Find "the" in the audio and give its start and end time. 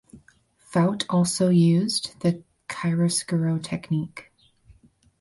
2.21-2.41